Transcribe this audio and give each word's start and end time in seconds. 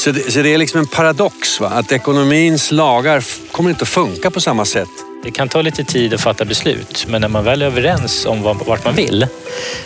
Så 0.00 0.10
det, 0.10 0.32
så 0.32 0.42
det 0.42 0.54
är 0.54 0.58
liksom 0.58 0.80
en 0.80 0.86
paradox, 0.86 1.60
va? 1.60 1.68
att 1.68 1.92
ekonomins 1.92 2.70
lagar 2.72 3.24
kommer 3.52 3.70
inte 3.70 3.82
att 3.82 3.88
funka 3.88 4.30
på 4.30 4.40
samma 4.40 4.64
sätt. 4.64 4.88
Det 5.22 5.30
kan 5.30 5.48
ta 5.48 5.62
lite 5.62 5.84
tid 5.84 6.14
att 6.14 6.20
fatta 6.20 6.44
beslut, 6.44 7.06
men 7.08 7.20
när 7.20 7.28
man 7.28 7.44
väl 7.44 7.62
är 7.62 7.66
överens 7.66 8.26
om 8.26 8.42
vart 8.42 8.84
man 8.84 8.94
vill 8.94 9.26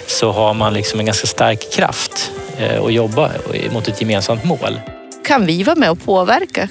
så 0.07 0.33
har 0.33 0.55
man 0.55 0.75
liksom 0.75 1.01
en 1.01 1.07
ganska 1.07 1.27
stark 1.27 1.73
kraft 1.73 2.33
eh, 2.59 2.85
att 2.85 2.93
jobba 2.93 3.31
mot 3.73 3.89
ett 3.89 4.01
gemensamt 4.01 4.45
mål. 4.45 4.81
Kan 5.25 5.47
vi 5.47 5.63
vara 5.63 5.77
med 5.77 5.91
och 5.91 6.05
påverka? 6.05 6.69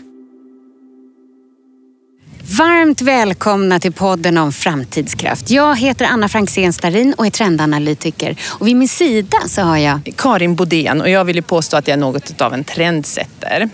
Varmt 2.58 3.02
välkomna 3.02 3.80
till 3.80 3.94
podden 3.94 4.38
om 4.38 4.52
framtidskraft. 4.52 5.52
Jag 5.52 5.76
heter 5.76 6.06
Anna 6.06 6.30
Franksén 6.30 6.74
Starin 6.74 7.14
och 7.18 7.26
är 7.26 7.30
trendanalytiker. 7.30 8.36
Och 8.46 8.68
vid 8.68 8.76
min 8.76 8.88
sida 8.88 9.38
så 9.48 9.62
har 9.62 9.78
jag 9.78 10.14
Karin 10.18 10.56
Bodén 10.56 11.02
och 11.02 11.10
jag 11.10 11.26
vill 11.26 11.36
ju 11.36 11.42
påstå 11.42 11.78
att 11.78 11.88
jag 11.88 11.94
är 11.94 12.00
något 12.00 12.42
av 12.42 12.54
en 12.54 12.64
trendsetter. 12.64 13.70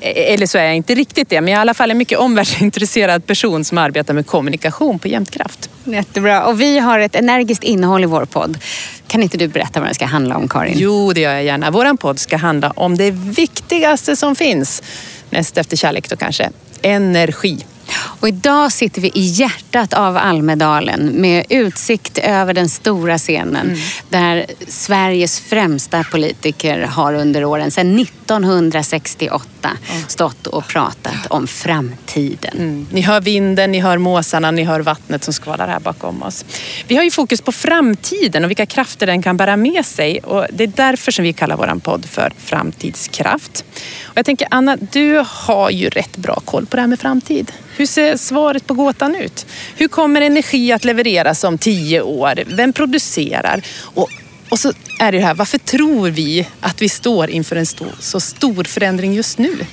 E-, 0.00 0.34
eller 0.34 0.46
så 0.46 0.58
är 0.58 0.64
jag 0.64 0.76
inte 0.76 0.94
riktigt 0.94 1.28
det, 1.28 1.40
men 1.40 1.52
jag 1.52 1.56
är 1.56 1.60
i 1.60 1.62
alla 1.62 1.74
fall 1.74 1.90
en 1.90 1.98
mycket 1.98 2.18
omvärldsintresserad 2.18 3.26
person 3.26 3.64
som 3.64 3.78
arbetar 3.78 4.14
med 4.14 4.26
kommunikation 4.26 4.98
på 4.98 5.08
Jämtkraft. 5.08 5.70
Jättebra. 5.84 6.46
Och 6.46 6.60
vi 6.60 6.78
har 6.78 6.98
ett 6.98 7.16
energiskt 7.16 7.64
innehåll 7.64 8.02
i 8.02 8.06
vår 8.06 8.24
podd. 8.24 8.58
Kan 9.06 9.22
inte 9.22 9.38
du 9.38 9.48
berätta 9.48 9.80
vad 9.80 9.88
den 9.88 9.94
ska 9.94 10.06
handla 10.06 10.36
om, 10.36 10.48
Karin? 10.48 10.74
Jo, 10.76 11.12
det 11.12 11.20
gör 11.20 11.32
jag 11.32 11.44
gärna. 11.44 11.70
Vår 11.70 11.96
podd 11.96 12.18
ska 12.18 12.36
handla 12.36 12.70
om 12.70 12.96
det 12.96 13.10
viktigaste 13.10 14.16
som 14.16 14.36
finns. 14.36 14.82
Näst 15.30 15.56
efter 15.56 15.76
kärlek 15.76 16.10
då 16.10 16.16
kanske. 16.16 16.50
Energi. 16.82 17.64
Och 17.96 18.28
idag 18.28 18.72
sitter 18.72 19.00
vi 19.00 19.08
i 19.08 19.20
hjärtat 19.20 19.92
av 19.92 20.16
Almedalen 20.16 21.20
med 21.20 21.44
utsikt 21.48 22.18
över 22.18 22.54
den 22.54 22.68
stora 22.68 23.18
scenen 23.18 23.66
mm. 23.66 23.78
där 24.08 24.46
Sveriges 24.68 25.40
främsta 25.40 26.04
politiker 26.04 26.80
har 26.80 27.14
under 27.14 27.44
åren 27.44 27.70
sedan 27.70 27.98
1968 27.98 29.48
mm. 29.62 30.02
stått 30.08 30.46
och 30.46 30.66
pratat 30.66 31.26
om 31.28 31.46
framtiden. 31.46 32.56
Mm. 32.58 32.86
Ni 32.92 33.00
hör 33.00 33.20
vinden, 33.20 33.72
ni 33.72 33.80
hör 33.80 33.98
måsarna, 33.98 34.50
ni 34.50 34.64
hör 34.64 34.80
vattnet 34.80 35.24
som 35.24 35.34
skvalar 35.34 35.68
här 35.68 35.80
bakom 35.80 36.22
oss. 36.22 36.44
Vi 36.88 36.96
har 36.96 37.02
ju 37.02 37.10
fokus 37.10 37.40
på 37.40 37.52
framtiden 37.52 38.44
och 38.44 38.50
vilka 38.50 38.66
krafter 38.66 39.06
den 39.06 39.22
kan 39.22 39.36
bära 39.36 39.56
med 39.56 39.86
sig 39.86 40.18
och 40.18 40.46
det 40.52 40.64
är 40.64 40.72
därför 40.76 41.12
som 41.12 41.22
vi 41.22 41.32
kallar 41.32 41.56
vår 41.56 41.80
podd 41.80 42.04
för 42.04 42.32
Framtidskraft. 42.38 43.64
Och 44.02 44.18
jag 44.18 44.24
tänker 44.24 44.48
Anna, 44.50 44.76
du 44.76 45.24
har 45.26 45.70
ju 45.70 45.88
rätt 45.88 46.16
bra 46.16 46.40
koll 46.44 46.66
på 46.66 46.76
det 46.76 46.82
här 46.82 46.88
med 46.88 47.00
framtid. 47.00 47.52
Hur 47.76 47.86
ser 47.86 48.16
svaret 48.16 48.66
på 48.66 48.74
gåtan 48.74 49.14
ut? 49.14 49.46
Hur 49.76 49.88
kommer 49.88 50.20
energi 50.20 50.72
att 50.72 50.84
levereras 50.84 51.44
om 51.44 51.58
tio 51.58 52.02
år? 52.02 52.42
Vem 52.46 52.72
producerar? 52.72 53.62
Och, 53.80 54.08
och 54.48 54.58
så 54.58 54.72
är 55.00 55.12
det 55.12 55.18
här, 55.18 55.34
varför 55.34 55.58
tror 55.58 56.10
vi 56.10 56.46
att 56.60 56.82
vi 56.82 56.88
står 56.88 57.30
inför 57.30 57.56
en 57.56 57.66
stor, 57.66 57.92
så 58.00 58.20
stor 58.20 58.64
förändring 58.64 59.14
just 59.14 59.38
nu? 59.38 59.66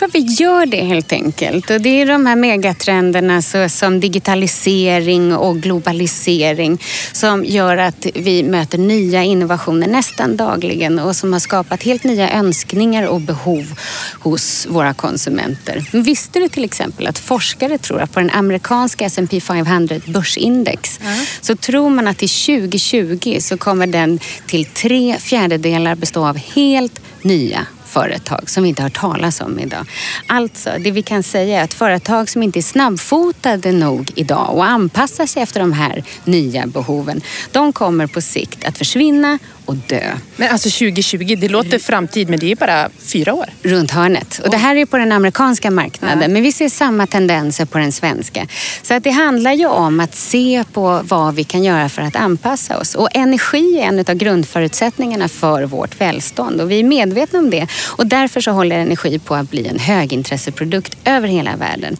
För 0.00 0.08
vi 0.08 0.18
gör 0.18 0.66
det 0.66 0.84
helt 0.84 1.12
enkelt. 1.12 1.70
Och 1.70 1.80
det 1.80 1.88
är 2.02 2.06
de 2.06 2.26
här 2.26 2.36
megatrenderna 2.36 3.42
som 3.68 4.00
digitalisering 4.00 5.36
och 5.36 5.56
globalisering 5.56 6.82
som 7.12 7.44
gör 7.44 7.76
att 7.76 8.06
vi 8.14 8.42
möter 8.42 8.78
nya 8.78 9.22
innovationer 9.22 9.86
nästan 9.86 10.36
dagligen 10.36 10.98
och 10.98 11.16
som 11.16 11.32
har 11.32 11.40
skapat 11.40 11.82
helt 11.82 12.04
nya 12.04 12.30
önskningar 12.30 13.06
och 13.06 13.20
behov 13.20 13.78
hos 14.20 14.66
våra 14.70 14.94
konsumenter. 14.94 15.84
Men 15.92 16.02
visste 16.02 16.38
du 16.38 16.48
till 16.48 16.64
exempel 16.64 17.06
att 17.06 17.18
forskare 17.18 17.78
tror 17.78 18.00
att 18.00 18.12
på 18.12 18.20
den 18.20 18.30
amerikanska 18.30 19.04
S&P 19.04 19.40
500 19.40 19.96
börsindex 20.06 21.00
mm. 21.00 21.24
så 21.40 21.56
tror 21.56 21.90
man 21.90 22.08
att 22.08 22.18
till 22.18 22.28
2020 22.28 23.36
så 23.40 23.58
kommer 23.58 23.86
den 23.86 24.18
till 24.46 24.64
tre 24.64 25.16
fjärdedelar 25.18 25.94
bestå 25.94 26.26
av 26.26 26.36
helt 26.36 27.00
nya 27.22 27.66
företag 27.90 28.50
som 28.50 28.62
vi 28.62 28.68
inte 28.68 28.82
har 28.82 28.88
hört 28.88 29.00
talas 29.00 29.40
om 29.40 29.58
idag. 29.58 29.86
Alltså, 30.26 30.70
det 30.78 30.90
vi 30.90 31.02
kan 31.02 31.22
säga 31.22 31.60
är 31.60 31.64
att 31.64 31.74
företag 31.74 32.28
som 32.28 32.42
inte 32.42 32.58
är 32.58 32.62
snabbfotade 32.62 33.72
nog 33.72 34.12
idag 34.14 34.54
och 34.54 34.64
anpassar 34.64 35.26
sig 35.26 35.42
efter 35.42 35.60
de 35.60 35.72
här 35.72 36.04
nya 36.24 36.66
behoven, 36.66 37.20
de 37.52 37.72
kommer 37.72 38.06
på 38.06 38.20
sikt 38.20 38.64
att 38.64 38.78
försvinna 38.78 39.38
och 39.70 39.76
dö. 39.76 40.16
Men 40.36 40.52
alltså 40.52 40.68
2020, 40.68 41.36
det 41.40 41.48
låter 41.48 41.78
framtid 41.78 42.28
men 42.28 42.38
det 42.38 42.52
är 42.52 42.56
bara 42.56 42.88
fyra 42.98 43.34
år. 43.34 43.46
Runt 43.62 43.90
hörnet. 43.90 44.40
Och 44.44 44.50
det 44.50 44.56
här 44.56 44.76
är 44.76 44.86
på 44.86 44.98
den 44.98 45.12
amerikanska 45.12 45.70
marknaden. 45.70 46.22
Ja. 46.22 46.28
Men 46.28 46.42
vi 46.42 46.52
ser 46.52 46.68
samma 46.68 47.06
tendenser 47.06 47.64
på 47.64 47.78
den 47.78 47.92
svenska. 47.92 48.46
Så 48.82 48.94
att 48.94 49.04
det 49.04 49.10
handlar 49.10 49.52
ju 49.52 49.66
om 49.66 50.00
att 50.00 50.14
se 50.14 50.64
på 50.72 51.00
vad 51.04 51.34
vi 51.34 51.44
kan 51.44 51.64
göra 51.64 51.88
för 51.88 52.02
att 52.02 52.16
anpassa 52.16 52.78
oss. 52.78 52.94
Och 52.94 53.08
energi 53.12 53.78
är 53.78 53.82
en 53.82 53.98
av 53.98 54.14
grundförutsättningarna 54.14 55.28
för 55.28 55.62
vårt 55.62 56.00
välstånd. 56.00 56.60
Och 56.60 56.70
vi 56.70 56.80
är 56.80 56.84
medvetna 56.84 57.38
om 57.38 57.50
det. 57.50 57.66
Och 57.86 58.06
därför 58.06 58.40
så 58.40 58.50
håller 58.50 58.78
energi 58.78 59.18
på 59.18 59.34
att 59.34 59.50
bli 59.50 59.68
en 59.68 59.78
högintresseprodukт 59.78 60.96
över 61.04 61.28
hela 61.28 61.56
världen. 61.56 61.96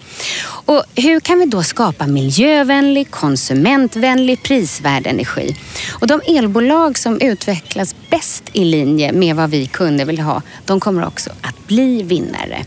Och 0.47 0.85
hur 0.95 1.21
kan 1.21 1.39
vi 1.39 1.47
då 1.47 1.63
skapa 1.63 2.07
miljövänlig, 2.07 3.11
konsumentvänlig, 3.11 4.43
prisvärd 4.43 5.07
energi? 5.07 5.57
Och 5.91 6.07
de 6.07 6.21
elbolag 6.27 6.99
som 6.99 7.19
utvecklas 7.60 7.94
bäst 8.10 8.43
i 8.53 8.65
linje 8.65 9.12
med 9.12 9.37
vad 9.37 9.50
vi 9.50 9.66
kunder 9.66 10.04
vill 10.04 10.21
ha, 10.21 10.43
de 10.66 10.81
kommer 10.81 11.06
också 11.06 11.31
att 11.41 11.66
bli 11.66 12.03
vinnare. 12.03 12.65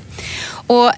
Och 0.67 0.91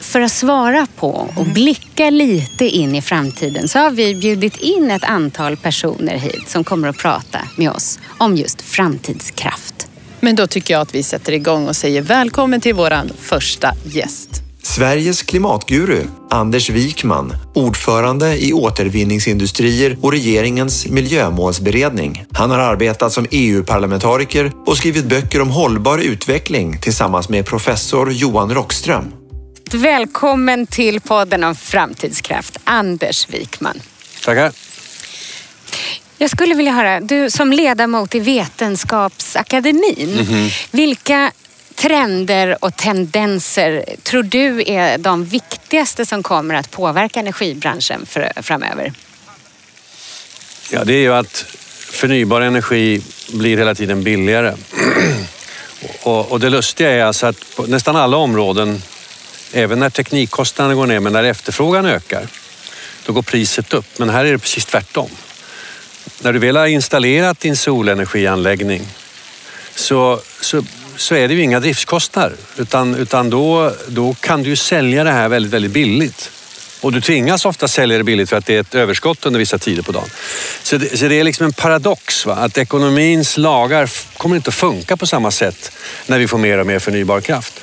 för 0.00 0.20
att 0.20 0.32
svara 0.32 0.86
på 0.96 1.28
och 1.36 1.46
blicka 1.46 2.10
lite 2.10 2.64
in 2.64 2.94
i 2.94 3.02
framtiden 3.02 3.68
så 3.68 3.78
har 3.78 3.90
vi 3.90 4.14
bjudit 4.14 4.56
in 4.56 4.90
ett 4.90 5.04
antal 5.04 5.56
personer 5.56 6.16
hit 6.16 6.48
som 6.48 6.64
kommer 6.64 6.88
att 6.88 6.98
prata 6.98 7.38
med 7.56 7.70
oss 7.70 7.98
om 8.18 8.36
just 8.36 8.62
framtidskraft. 8.62 9.88
Men 10.20 10.36
då 10.36 10.46
tycker 10.46 10.74
jag 10.74 10.80
att 10.80 10.94
vi 10.94 11.02
sätter 11.02 11.32
igång 11.32 11.68
och 11.68 11.76
säger 11.76 12.02
välkommen 12.02 12.60
till 12.60 12.74
våran 12.74 13.10
första 13.18 13.74
gäst. 13.84 14.49
Sveriges 14.62 15.22
klimatguru 15.22 16.02
Anders 16.30 16.70
Wikman, 16.70 17.34
ordförande 17.54 18.44
i 18.44 18.52
Återvinningsindustrier 18.52 19.96
och 20.02 20.12
regeringens 20.12 20.86
miljömålsberedning. 20.86 22.24
Han 22.32 22.50
har 22.50 22.58
arbetat 22.58 23.12
som 23.12 23.26
EU-parlamentariker 23.30 24.52
och 24.66 24.76
skrivit 24.76 25.04
böcker 25.04 25.40
om 25.40 25.48
hållbar 25.48 25.98
utveckling 25.98 26.80
tillsammans 26.80 27.28
med 27.28 27.46
professor 27.46 28.12
Johan 28.12 28.54
Rockström. 28.54 29.04
Välkommen 29.72 30.66
till 30.66 31.00
podden 31.00 31.44
om 31.44 31.54
framtidskraft, 31.54 32.56
Anders 32.64 33.28
Wikman. 33.28 33.80
Tackar. 34.24 34.52
Jag 36.18 36.30
skulle 36.30 36.54
vilja 36.54 36.72
höra, 36.72 37.00
du 37.00 37.30
som 37.30 37.52
ledamot 37.52 38.14
i 38.14 38.20
Vetenskapsakademin, 38.20 40.12
mm 40.12 40.24
-hmm. 40.24 40.68
vilka 40.70 41.32
trender 41.80 42.64
och 42.64 42.76
tendenser 42.76 43.84
tror 44.02 44.22
du 44.22 44.62
är 44.66 44.98
de 44.98 45.24
viktigaste 45.24 46.06
som 46.06 46.22
kommer 46.22 46.54
att 46.54 46.70
påverka 46.70 47.20
energibranschen 47.20 48.06
för, 48.06 48.32
framöver? 48.42 48.92
Ja, 50.70 50.84
det 50.84 50.92
är 50.92 51.00
ju 51.00 51.14
att 51.14 51.44
förnybar 51.90 52.40
energi 52.40 53.02
blir 53.32 53.58
hela 53.58 53.74
tiden 53.74 54.02
billigare. 54.02 54.54
Och, 56.02 56.32
och 56.32 56.40
det 56.40 56.50
lustiga 56.50 56.90
är 56.90 57.04
alltså 57.04 57.26
att 57.26 57.56
på 57.56 57.62
nästan 57.62 57.96
alla 57.96 58.16
områden, 58.16 58.82
även 59.52 59.78
när 59.78 59.90
teknikkostnaderna 59.90 60.74
går 60.74 60.86
ner 60.86 61.00
men 61.00 61.12
när 61.12 61.24
efterfrågan 61.24 61.86
ökar, 61.86 62.26
då 63.06 63.12
går 63.12 63.22
priset 63.22 63.72
upp. 63.72 63.98
Men 63.98 64.10
här 64.10 64.24
är 64.24 64.32
det 64.32 64.38
precis 64.38 64.64
tvärtom. 64.64 65.10
När 66.22 66.32
du 66.32 66.38
väl 66.38 66.56
har 66.56 66.66
installerat 66.66 67.40
din 67.40 67.56
solenergianläggning 67.56 68.82
så, 69.74 70.20
så 70.40 70.64
så 71.00 71.14
är 71.14 71.28
det 71.28 71.34
ju 71.34 71.42
inga 71.42 71.60
driftskostnader 71.60 72.36
utan, 72.56 72.94
utan 72.94 73.30
då, 73.30 73.72
då 73.88 74.14
kan 74.14 74.42
du 74.42 74.48
ju 74.48 74.56
sälja 74.56 75.04
det 75.04 75.10
här 75.10 75.28
väldigt, 75.28 75.52
väldigt 75.52 75.70
billigt. 75.70 76.30
Och 76.80 76.92
du 76.92 77.00
tvingas 77.00 77.44
ofta 77.44 77.68
sälja 77.68 77.98
det 77.98 78.04
billigt 78.04 78.28
för 78.30 78.36
att 78.36 78.46
det 78.46 78.56
är 78.56 78.60
ett 78.60 78.74
överskott 78.74 79.26
under 79.26 79.38
vissa 79.38 79.58
tider 79.58 79.82
på 79.82 79.92
dagen. 79.92 80.08
Så 80.62 80.76
det, 80.76 80.98
så 80.98 81.08
det 81.08 81.20
är 81.20 81.24
liksom 81.24 81.46
en 81.46 81.52
paradox 81.52 82.26
va? 82.26 82.34
att 82.34 82.58
ekonomins 82.58 83.36
lagar 83.36 83.90
kommer 84.16 84.36
inte 84.36 84.48
att 84.48 84.54
funka 84.54 84.96
på 84.96 85.06
samma 85.06 85.30
sätt 85.30 85.72
när 86.06 86.18
vi 86.18 86.28
får 86.28 86.38
mer 86.38 86.58
och 86.58 86.66
mer 86.66 86.78
förnybar 86.78 87.20
kraft. 87.20 87.60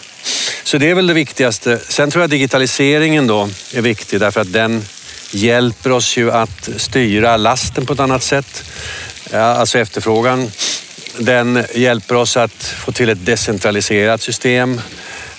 Så 0.63 0.77
det 0.77 0.89
är 0.89 0.95
väl 0.95 1.07
det 1.07 1.13
viktigaste. 1.13 1.79
Sen 1.87 2.11
tror 2.11 2.23
jag 2.23 2.29
digitaliseringen 2.29 3.27
då 3.27 3.49
är 3.73 3.81
viktig 3.81 4.19
därför 4.19 4.41
att 4.41 4.53
den 4.53 4.85
hjälper 5.31 5.91
oss 5.91 6.17
ju 6.17 6.31
att 6.31 6.69
styra 6.77 7.37
lasten 7.37 7.85
på 7.85 7.93
ett 7.93 7.99
annat 7.99 8.23
sätt. 8.23 8.63
Alltså 9.33 9.79
efterfrågan 9.79 10.51
den 11.19 11.63
hjälper 11.75 12.15
oss 12.15 12.37
att 12.37 12.63
få 12.63 12.91
till 12.91 13.09
ett 13.09 13.25
decentraliserat 13.25 14.21
system. 14.21 14.81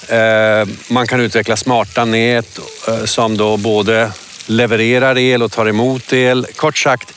Eh, 0.08 0.68
man 0.88 1.06
kan 1.06 1.20
utveckla 1.20 1.56
smarta 1.56 2.04
nät 2.04 2.58
eh, 2.88 3.04
som 3.04 3.36
då 3.36 3.56
både 3.56 4.12
levererar 4.46 5.18
el 5.18 5.42
och 5.42 5.52
tar 5.52 5.66
emot 5.66 6.12
el. 6.12 6.46
Kort 6.56 6.78
sagt, 6.78 7.14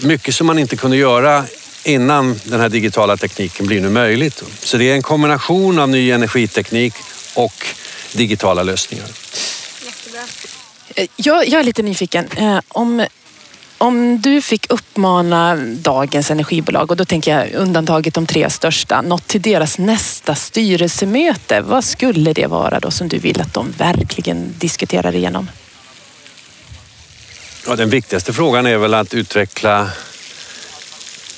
mycket 0.00 0.34
som 0.34 0.46
man 0.46 0.58
inte 0.58 0.76
kunde 0.76 0.96
göra 0.96 1.44
innan 1.84 2.40
den 2.44 2.60
här 2.60 2.68
digitala 2.68 3.16
tekniken 3.16 3.66
blir 3.66 3.80
nu 3.80 3.88
möjligt. 3.88 4.42
Så 4.58 4.76
det 4.76 4.90
är 4.90 4.94
en 4.94 5.02
kombination 5.02 5.78
av 5.78 5.88
ny 5.88 6.10
energiteknik 6.10 6.94
och 7.34 7.66
digitala 8.12 8.62
lösningar. 8.62 9.06
Eh, 10.94 11.08
jag, 11.16 11.48
jag 11.48 11.60
är 11.60 11.64
lite 11.64 11.82
nyfiken. 11.82 12.28
Om 12.68 13.06
om 13.82 14.20
du 14.20 14.42
fick 14.42 14.72
uppmana 14.72 15.56
dagens 15.56 16.30
energibolag, 16.30 16.90
och 16.90 16.96
då 16.96 17.04
tänker 17.04 17.38
jag 17.38 17.52
undantaget 17.54 18.14
de 18.14 18.26
tre 18.26 18.50
största, 18.50 19.02
något 19.02 19.26
till 19.26 19.42
deras 19.42 19.78
nästa 19.78 20.34
styrelsemöte. 20.34 21.60
Vad 21.60 21.84
skulle 21.84 22.32
det 22.32 22.46
vara 22.46 22.80
då 22.80 22.90
som 22.90 23.08
du 23.08 23.18
vill 23.18 23.40
att 23.40 23.54
de 23.54 23.70
verkligen 23.78 24.54
diskuterar 24.58 25.14
igenom? 25.14 25.50
Ja, 27.66 27.76
den 27.76 27.90
viktigaste 27.90 28.32
frågan 28.32 28.66
är 28.66 28.76
väl 28.76 28.94
att 28.94 29.14
utveckla 29.14 29.90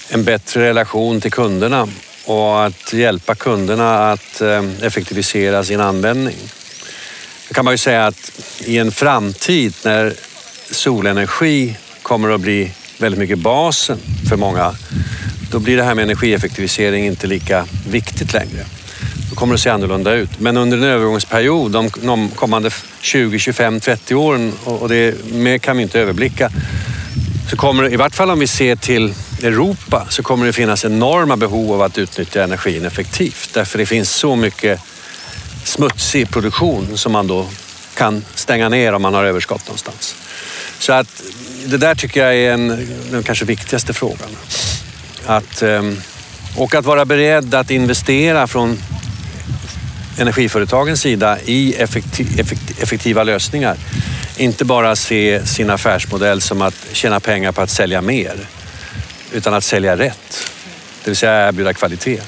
en 0.09 0.25
bättre 0.25 0.69
relation 0.69 1.21
till 1.21 1.33
kunderna 1.33 1.89
och 2.25 2.65
att 2.65 2.93
hjälpa 2.93 3.35
kunderna 3.35 4.13
att 4.13 4.41
eh, 4.41 4.65
effektivisera 4.83 5.65
sin 5.65 5.81
användning. 5.81 6.37
Då 7.49 7.55
kan 7.55 7.65
man 7.65 7.75
ju 7.75 7.79
säga 7.79 8.07
att 8.07 8.33
i 8.65 8.79
en 8.79 8.93
framtid 8.93 9.75
när 9.83 10.15
solenergi 10.71 11.77
kommer 12.05 12.31
att 12.31 12.41
bli 12.41 12.73
väldigt 12.99 13.19
mycket 13.19 13.39
basen 13.39 13.99
för 14.29 14.37
många, 14.37 14.75
då 15.51 15.59
blir 15.59 15.77
det 15.77 15.83
här 15.83 15.95
med 15.95 16.03
energieffektivisering 16.03 17.07
inte 17.07 17.27
lika 17.27 17.67
viktigt 17.89 18.33
längre. 18.33 18.65
Då 19.31 19.37
kommer 19.37 19.53
det 19.53 19.55
att 19.55 19.61
se 19.61 19.71
annorlunda 19.71 20.13
ut. 20.13 20.41
Men 20.41 20.57
under 20.57 20.77
en 20.77 20.85
övergångsperiod, 20.85 21.73
de 22.03 22.29
kommande 22.31 22.71
20, 23.01 23.39
25, 23.39 23.81
30 23.81 24.15
åren, 24.15 24.53
och 24.65 24.89
det 24.89 25.33
mer 25.33 25.59
kan 25.59 25.77
vi 25.77 25.83
inte 25.83 26.01
överblicka, 26.01 26.51
så 27.51 27.57
kommer 27.57 27.93
i 27.93 27.97
vart 27.97 28.15
fall 28.15 28.31
om 28.31 28.39
vi 28.39 28.47
ser 28.47 28.77
till 28.77 29.15
Europa, 29.43 30.07
så 30.11 30.23
kommer 30.23 30.47
det 30.47 30.53
finnas 30.53 30.85
enorma 30.85 31.37
behov 31.37 31.73
av 31.73 31.83
att 31.83 31.99
utnyttja 31.99 32.45
energin 32.45 32.85
effektivt. 32.85 33.51
Därför 33.53 33.79
det 33.79 33.87
finns 33.87 34.11
så 34.11 34.37
mycket 34.37 34.81
smutsig 35.65 36.31
produktion 36.31 36.99
som 36.99 37.13
man 37.13 37.27
då 37.27 37.47
kan 37.95 38.25
stänga 38.35 38.69
ner 38.69 38.93
om 38.93 39.03
man 39.03 39.15
har 39.15 39.25
överskott 39.25 39.67
någonstans. 39.67 40.17
Så 40.79 40.93
att 40.93 41.23
det 41.65 41.77
där 41.77 41.95
tycker 41.95 42.25
jag 42.25 42.37
är 42.37 42.53
en, 42.53 42.89
den 43.11 43.23
kanske 43.23 43.45
viktigaste 43.45 43.93
frågan. 43.93 44.29
Att, 45.27 45.63
ehm, 45.63 46.01
och 46.57 46.75
att 46.75 46.85
vara 46.85 47.05
beredd 47.05 47.55
att 47.55 47.71
investera 47.71 48.47
från 48.47 48.79
energiföretagens 50.19 51.01
sida 51.01 51.39
i 51.45 51.75
effektiva 52.81 53.25
lösningar. 53.25 53.77
Inte 54.37 54.65
bara 54.65 54.97
se 54.97 55.47
sin 55.47 55.71
affärsmodell 55.71 56.41
som 56.41 56.63
att 56.63 56.87
tjäna 56.93 57.21
pengar 57.21 57.53
på 57.53 57.63
att 57.63 57.71
sälja 57.71 58.01
mer, 58.01 58.37
utan 59.33 59.55
att 59.55 59.65
sälja 59.65 59.97
rätt. 59.97 60.51
Det 61.05 61.11
vill 61.11 61.17
säga 61.17 61.49
erbjuda 61.49 61.73
kvalitet. 61.75 62.21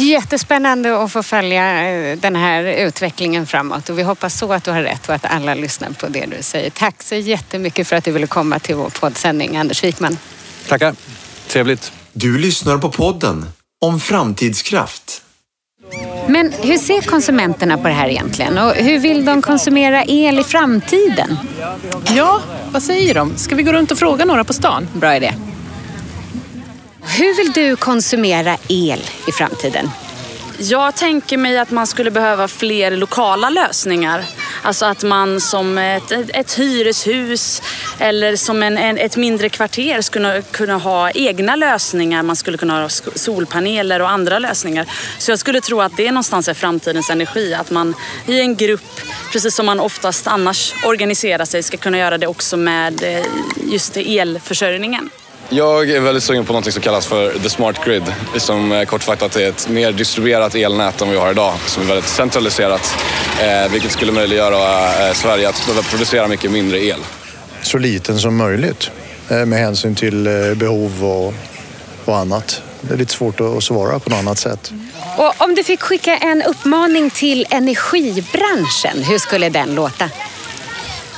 Jättespännande 0.00 1.02
att 1.02 1.12
få 1.12 1.22
följa 1.22 1.90
eh, 1.90 2.18
den 2.18 2.36
här 2.36 2.64
utvecklingen 2.64 3.46
framåt 3.46 3.88
och 3.88 3.98
vi 3.98 4.02
hoppas 4.02 4.38
så 4.38 4.52
att 4.52 4.64
du 4.64 4.70
har 4.70 4.82
rätt 4.82 5.08
och 5.08 5.14
att 5.14 5.24
alla 5.24 5.54
lyssnar 5.54 5.90
på 5.90 6.08
det 6.08 6.26
du 6.26 6.42
säger. 6.42 6.70
Tack 6.70 7.02
så 7.02 7.14
jättemycket 7.14 7.88
för 7.88 7.96
att 7.96 8.04
du 8.04 8.12
ville 8.12 8.26
komma 8.26 8.58
till 8.58 8.74
vår 8.74 8.90
poddsändning, 8.90 9.56
Anders 9.56 9.84
Wikman. 9.84 10.18
Tackar. 10.68 10.94
Trevligt. 11.48 11.92
Du 12.12 12.38
lyssnar 12.38 12.78
på 12.78 12.90
podden 12.90 13.46
om 13.80 14.00
framtidskraft. 14.00 15.22
Men 16.28 16.52
hur 16.52 16.78
ser 16.78 17.00
konsumenterna 17.00 17.78
på 17.78 17.88
det 17.88 17.94
här 17.94 18.08
egentligen? 18.08 18.58
Och 18.58 18.74
hur 18.74 18.98
vill 18.98 19.24
de 19.24 19.42
konsumera 19.42 20.04
el 20.04 20.38
i 20.38 20.42
framtiden? 20.42 21.38
Ja, 22.16 22.40
vad 22.72 22.82
säger 22.82 23.14
de? 23.14 23.36
Ska 23.36 23.54
vi 23.54 23.62
gå 23.62 23.72
runt 23.72 23.90
och 23.90 23.98
fråga 23.98 24.24
några 24.24 24.44
på 24.44 24.52
stan? 24.52 24.88
Bra 24.94 25.16
idé. 25.16 25.34
Hur 27.18 27.36
vill 27.36 27.52
du 27.52 27.76
konsumera 27.76 28.56
el 28.68 29.00
i 29.28 29.32
framtiden? 29.32 29.90
Jag 30.58 30.96
tänker 30.96 31.36
mig 31.36 31.58
att 31.58 31.70
man 31.70 31.86
skulle 31.86 32.10
behöva 32.10 32.48
fler 32.48 32.90
lokala 32.90 33.50
lösningar. 33.50 34.24
Alltså 34.62 34.86
att 34.86 35.02
man 35.02 35.40
som 35.40 35.78
ett, 35.78 36.12
ett 36.12 36.58
hyreshus 36.58 37.62
eller 37.98 38.36
som 38.36 38.62
en, 38.62 38.78
en, 38.78 38.98
ett 38.98 39.16
mindre 39.16 39.48
kvarter 39.48 40.00
skulle 40.00 40.42
kunna 40.42 40.78
ha 40.78 41.10
egna 41.10 41.56
lösningar. 41.56 42.22
Man 42.22 42.36
skulle 42.36 42.58
kunna 42.58 42.82
ha 42.82 42.88
solpaneler 43.14 44.02
och 44.02 44.10
andra 44.10 44.38
lösningar. 44.38 44.86
Så 45.18 45.30
jag 45.30 45.38
skulle 45.38 45.60
tro 45.60 45.80
att 45.80 45.96
det 45.96 46.10
någonstans 46.10 46.48
är 46.48 46.54
framtidens 46.54 47.10
energi. 47.10 47.54
Att 47.54 47.70
man 47.70 47.94
i 48.26 48.40
en 48.40 48.56
grupp, 48.56 49.00
precis 49.32 49.54
som 49.54 49.66
man 49.66 49.80
oftast 49.80 50.26
annars 50.26 50.74
organiserar 50.84 51.44
sig, 51.44 51.62
ska 51.62 51.76
kunna 51.76 51.98
göra 51.98 52.18
det 52.18 52.26
också 52.26 52.56
med 52.56 53.02
eh, 53.02 53.26
just 53.72 53.96
elförsörjningen. 53.96 55.10
Jag 55.52 55.90
är 55.90 56.00
väldigt 56.00 56.24
sugen 56.24 56.44
på 56.44 56.52
något 56.52 56.72
som 56.72 56.82
kallas 56.82 57.06
för 57.06 57.38
the 57.38 57.50
smart 57.50 57.84
grid. 57.84 58.02
Som 58.36 58.84
kortfattat 58.88 59.36
är 59.36 59.48
ett 59.48 59.68
mer 59.68 59.92
distribuerat 59.92 60.54
elnät 60.54 61.00
än 61.00 61.10
vi 61.10 61.16
har 61.16 61.30
idag. 61.30 61.54
Som 61.66 61.82
är 61.82 61.86
väldigt 61.86 62.08
centraliserat. 62.08 62.96
Eh, 63.40 63.72
vilket 63.72 63.92
skulle 63.92 64.12
möjliggöra 64.12 64.84
eh, 65.08 65.14
Sverige 65.14 65.48
att 65.48 65.66
behöva 65.66 65.82
producera 65.82 66.28
mycket 66.28 66.50
mindre 66.50 66.84
el. 66.84 67.00
Så 67.62 67.78
liten 67.78 68.18
som 68.18 68.36
möjligt 68.36 68.90
eh, 69.28 69.46
med 69.46 69.58
hänsyn 69.58 69.94
till 69.94 70.26
eh, 70.26 70.32
behov 70.54 71.04
och, 71.04 71.34
och 72.04 72.16
annat. 72.16 72.62
Det 72.80 72.94
är 72.94 72.98
lite 72.98 73.12
svårt 73.12 73.40
att 73.40 73.64
svara 73.64 73.98
på 73.98 74.10
något 74.10 74.18
annat 74.18 74.38
sätt. 74.38 74.72
Och 75.18 75.34
om 75.38 75.54
du 75.54 75.64
fick 75.64 75.80
skicka 75.80 76.16
en 76.16 76.42
uppmaning 76.42 77.10
till 77.10 77.46
energibranschen, 77.50 79.02
hur 79.02 79.18
skulle 79.18 79.48
den 79.48 79.74
låta? 79.74 80.10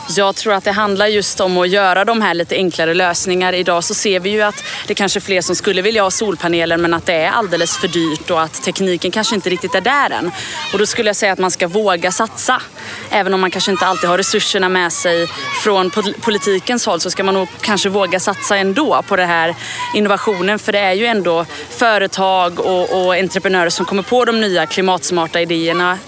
Jag 0.09 0.37
tror 0.37 0.55
att 0.55 0.65
det 0.65 0.73
handlar 0.73 1.07
just 1.07 1.41
om 1.41 1.59
att 1.59 1.69
göra 1.69 2.05
de 2.05 2.23
här 2.23 2.35
lite 2.35 2.55
enklare 2.55 2.95
lösningar. 2.95 3.53
Idag 3.53 3.85
så 3.85 3.95
ser 3.95 4.21
vi 4.21 4.31
ju 4.31 4.43
att 4.43 4.65
det 4.87 4.95
kanske 4.95 5.19
är 5.19 5.21
fler 5.21 5.41
som 5.41 5.57
skulle 5.57 5.83
vilja 5.83 6.03
ha 6.03 6.11
solpaneler 6.11 6.77
men 6.77 6.95
att 6.95 7.07
det 7.07 7.13
är 7.13 7.31
alldeles 7.31 7.77
för 7.77 7.89
dyrt 7.89 8.31
och 8.31 8.43
att 8.43 8.63
tekniken 8.63 9.11
kanske 9.11 9.35
inte 9.35 9.51
riktigt 9.51 9.75
är 9.75 9.81
där 9.81 10.11
än. 10.11 10.31
Och 10.73 10.79
då 10.79 10.87
skulle 10.87 11.09
jag 11.09 11.17
säga 11.17 11.33
att 11.33 11.39
man 11.39 11.51
ska 11.51 11.69
våga 11.69 12.13
satsa. 12.13 12.63
Även 13.11 13.35
om 13.35 13.41
man 13.41 13.51
kanske 13.51 13.71
inte 13.71 13.87
alltid 13.87 14.11
har 14.11 14.19
resurserna 14.19 14.69
med 14.69 14.93
sig 14.93 15.27
från 15.63 15.91
politikens 16.21 16.87
håll 16.87 17.01
så 17.01 17.11
ska 17.11 17.25
man 17.25 17.35
nog 17.35 17.49
kanske 17.61 17.89
våga 17.89 18.21
satsa 18.21 18.57
ändå 18.57 19.03
på 19.09 19.17
den 19.17 19.29
här 19.29 19.55
innovationen. 19.95 20.59
För 20.59 20.73
det 20.73 20.79
är 20.79 20.93
ju 20.93 21.07
ändå 21.07 21.47
företag 21.71 22.61
och, 22.61 23.05
och 23.05 23.15
entreprenörer 23.15 23.71
som 23.71 23.87
kommer 23.87 24.03
på 24.03 24.25
de 24.25 24.41
nya 24.41 24.67
klimatsmarta 24.67 25.41
idéerna. 25.41 25.99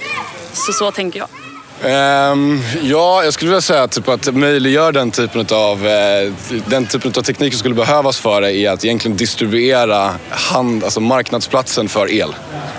Så 0.52 0.72
så 0.72 0.90
tänker 0.90 1.18
jag. 1.18 1.43
Um, 1.82 2.62
ja, 2.82 3.24
jag 3.24 3.34
skulle 3.34 3.50
vilja 3.50 3.60
säga 3.60 3.88
typ 3.88 4.08
att 4.08 4.34
möjliggör 4.34 4.92
den 4.92 5.10
typen 5.10 5.46
av, 5.52 5.86
eh, 5.86 6.32
den 6.66 6.86
typen 6.86 7.12
av 7.16 7.22
teknik 7.22 7.52
som 7.52 7.58
skulle 7.58 7.74
behövas 7.74 8.18
för 8.18 8.40
det 8.40 8.52
är 8.52 8.70
att 8.70 8.84
egentligen 8.84 9.16
distribuera 9.16 10.14
hand, 10.30 10.84
alltså 10.84 11.00
marknadsplatsen 11.00 11.88
för 11.88 12.10
el. 12.10 12.34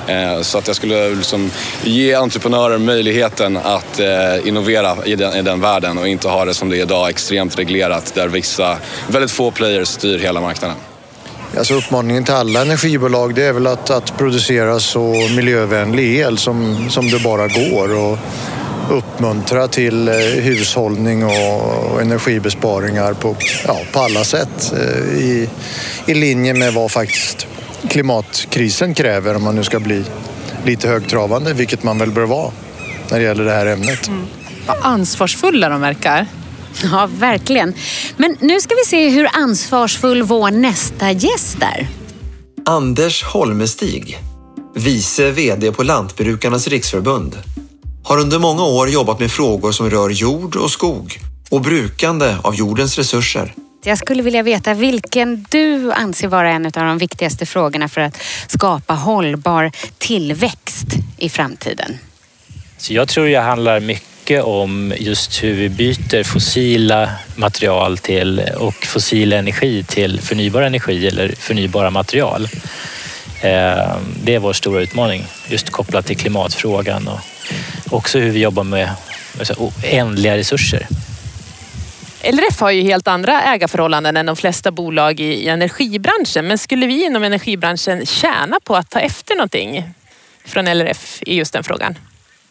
Eh, 0.07 0.41
så 0.41 0.57
att 0.57 0.67
jag 0.67 0.75
skulle 0.75 1.09
liksom 1.09 1.51
ge 1.83 2.13
entreprenörer 2.13 2.77
möjligheten 2.77 3.57
att 3.57 3.99
eh, 3.99 4.47
innovera 4.47 5.05
i 5.05 5.15
den, 5.15 5.35
i 5.35 5.41
den 5.41 5.61
världen 5.61 5.97
och 5.97 6.07
inte 6.07 6.27
ha 6.27 6.45
det 6.45 6.53
som 6.53 6.69
det 6.69 6.77
är 6.77 6.81
idag, 6.81 7.09
extremt 7.09 7.59
reglerat 7.59 8.13
där 8.15 8.27
vissa, 8.27 8.77
väldigt 9.07 9.31
få 9.31 9.51
players 9.51 9.87
styr 9.87 10.19
hela 10.19 10.41
marknaden. 10.41 10.77
Alltså 11.57 11.73
uppmaningen 11.73 12.23
till 12.23 12.33
alla 12.33 12.61
energibolag 12.61 13.35
det 13.35 13.43
är 13.43 13.53
väl 13.53 13.67
att, 13.67 13.89
att 13.89 14.17
producera 14.17 14.79
så 14.79 15.13
miljövänlig 15.35 16.19
el 16.19 16.37
som, 16.37 16.89
som 16.89 17.09
det 17.09 17.23
bara 17.23 17.47
går. 17.47 17.95
Och 17.95 18.17
uppmuntra 18.89 19.67
till 19.67 20.07
eh, 20.07 20.13
hushållning 20.17 21.25
och 21.25 22.01
energibesparingar 22.01 23.13
på, 23.13 23.35
ja, 23.67 23.77
på 23.91 23.99
alla 23.99 24.23
sätt 24.23 24.73
eh, 24.73 25.17
i, 25.17 25.49
i 26.05 26.13
linje 26.13 26.53
med 26.53 26.73
vad 26.73 26.91
faktiskt 26.91 27.47
klimatkrisen 27.89 28.93
kräver 28.93 29.35
om 29.35 29.43
man 29.43 29.55
nu 29.55 29.63
ska 29.63 29.79
bli 29.79 30.03
lite 30.65 30.87
högtravande, 30.87 31.53
vilket 31.53 31.83
man 31.83 31.97
väl 31.97 32.11
bör 32.11 32.25
vara 32.25 32.51
när 33.09 33.19
det 33.19 33.23
gäller 33.25 33.45
det 33.45 33.51
här 33.51 33.65
ämnet. 33.65 34.07
Mm. 34.07 34.21
Vad 34.67 34.77
ansvarsfulla 34.81 35.69
de 35.69 35.81
verkar. 35.81 36.27
Ja, 36.83 37.09
verkligen. 37.17 37.73
Men 38.17 38.37
nu 38.39 38.61
ska 38.61 38.75
vi 38.75 38.89
se 38.89 39.09
hur 39.09 39.27
ansvarsfull 39.33 40.23
vår 40.23 40.51
nästa 40.51 41.11
gäst 41.11 41.57
är. 41.61 41.87
Anders 42.65 43.23
Holmestig, 43.23 44.19
vice 44.75 45.31
VD 45.31 45.71
på 45.71 45.83
Lantbrukarnas 45.83 46.67
riksförbund 46.67 47.37
har 48.05 48.19
under 48.19 48.39
många 48.39 48.63
år 48.63 48.89
jobbat 48.89 49.19
med 49.19 49.31
frågor 49.31 49.71
som 49.71 49.89
rör 49.89 50.09
jord 50.09 50.55
och 50.55 50.71
skog 50.71 51.19
och 51.49 51.61
brukande 51.61 52.35
av 52.43 52.55
jordens 52.55 52.97
resurser. 52.97 53.53
Jag 53.83 53.97
skulle 53.97 54.23
vilja 54.23 54.43
veta 54.43 54.73
vilken 54.73 55.45
du 55.49 55.91
anser 55.91 56.27
vara 56.27 56.49
en 56.51 56.65
av 56.65 56.71
de 56.71 56.97
viktigaste 56.97 57.45
frågorna 57.45 57.87
för 57.87 58.01
att 58.01 58.21
skapa 58.47 58.93
hållbar 58.93 59.71
tillväxt 59.97 60.87
i 61.17 61.29
framtiden. 61.29 61.97
Så 62.77 62.93
jag 62.93 63.07
tror 63.07 63.25
det 63.25 63.39
handlar 63.39 63.79
mycket 63.79 64.43
om 64.43 64.93
just 64.97 65.43
hur 65.43 65.53
vi 65.53 65.69
byter 65.69 66.23
fossila 66.23 67.09
material 67.35 67.97
till, 67.97 68.41
och 68.57 68.85
fossil 68.85 69.33
energi 69.33 69.83
till 69.83 70.21
förnybar 70.21 70.61
energi 70.61 71.07
eller 71.07 71.33
förnybara 71.37 71.89
material. 71.89 72.47
Eh, 73.41 73.97
det 74.23 74.35
är 74.35 74.39
vår 74.39 74.53
stora 74.53 74.81
utmaning, 74.81 75.25
just 75.47 75.69
kopplat 75.69 76.05
till 76.05 76.17
klimatfrågan 76.17 77.07
och 77.07 77.19
också 77.89 78.19
hur 78.19 78.31
vi 78.31 78.39
jobbar 78.39 78.63
med 78.63 78.89
oändliga 79.57 80.37
resurser. 80.37 80.87
LRF 82.23 82.59
har 82.59 82.71
ju 82.71 82.81
helt 82.81 83.07
andra 83.07 83.41
ägarförhållanden 83.41 84.17
än 84.17 84.25
de 84.25 84.35
flesta 84.35 84.71
bolag 84.71 85.19
i 85.19 85.47
energibranschen. 85.47 86.47
Men 86.47 86.57
skulle 86.57 86.85
vi 86.85 87.05
inom 87.05 87.23
energibranschen 87.23 88.05
tjäna 88.05 88.59
på 88.63 88.75
att 88.75 88.89
ta 88.89 88.99
efter 88.99 89.35
någonting 89.35 89.83
från 90.45 90.65
LRF 90.65 91.19
i 91.25 91.35
just 91.35 91.53
den 91.53 91.63
frågan? 91.63 91.95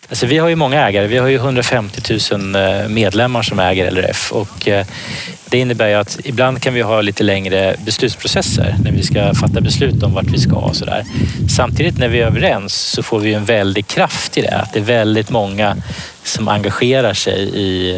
Alltså 0.08 0.26
vi 0.26 0.38
har 0.38 0.48
ju 0.48 0.56
många 0.56 0.88
ägare. 0.88 1.06
Vi 1.06 1.18
har 1.18 1.28
ju 1.28 1.36
150 1.36 2.18
000 2.32 2.54
eh, 2.54 2.88
medlemmar 2.88 3.42
som 3.42 3.58
äger 3.58 3.90
LRF 3.90 4.32
och 4.32 4.68
eh, 4.68 4.86
det 5.48 5.58
innebär 5.58 5.88
ju 5.88 5.94
att 5.94 6.18
ibland 6.24 6.62
kan 6.62 6.74
vi 6.74 6.82
ha 6.82 7.00
lite 7.00 7.24
längre 7.24 7.76
beslutsprocesser 7.84 8.76
när 8.84 8.92
vi 8.92 9.02
ska 9.02 9.34
fatta 9.34 9.60
beslut 9.60 10.02
om 10.02 10.14
vart 10.14 10.24
vi 10.24 10.38
ska 10.38 10.56
och 10.56 10.76
sådär. 10.76 11.04
Samtidigt 11.56 11.98
när 11.98 12.08
vi 12.08 12.20
är 12.20 12.26
överens 12.26 12.74
så 12.74 13.02
får 13.02 13.18
vi 13.18 13.34
en 13.34 13.44
väldig 13.44 13.86
kraft 13.86 14.38
i 14.38 14.42
det. 14.42 14.56
Att 14.56 14.72
det 14.72 14.78
är 14.78 14.84
väldigt 14.84 15.30
många 15.30 15.76
som 16.22 16.48
engagerar 16.48 17.14
sig 17.14 17.40
i, 17.40 17.90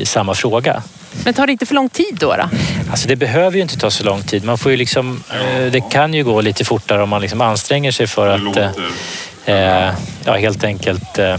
i 0.00 0.04
samma 0.04 0.34
fråga. 0.34 0.82
Men 1.24 1.34
tar 1.34 1.46
det 1.46 1.52
inte 1.52 1.66
för 1.66 1.74
lång 1.74 1.88
tid 1.88 2.16
då? 2.20 2.36
då? 2.36 2.48
Alltså 2.90 3.08
det 3.08 3.16
behöver 3.16 3.56
ju 3.56 3.62
inte 3.62 3.78
ta 3.78 3.90
så 3.90 4.04
lång 4.04 4.22
tid. 4.22 4.44
Man 4.44 4.58
får 4.58 4.70
ju 4.70 4.76
liksom, 4.76 5.22
det 5.72 5.80
kan 5.90 6.14
ju 6.14 6.24
gå 6.24 6.40
lite 6.40 6.64
fortare 6.64 7.02
om 7.02 7.08
man 7.08 7.20
liksom 7.20 7.40
anstränger 7.40 7.92
sig 7.92 8.06
för 8.06 8.28
att 8.28 8.74
eh, 9.44 9.94
ja, 10.24 10.36
helt 10.36 10.64
enkelt 10.64 11.18
eh, 11.18 11.36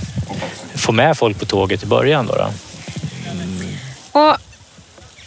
få 0.75 0.91
med 0.91 1.17
folk 1.17 1.39
på 1.39 1.45
tåget 1.45 1.83
i 1.83 1.85
början. 1.85 2.27
Då, 2.27 2.35
då. 2.35 2.49
Mm. 3.31 3.77
Och 4.11 4.37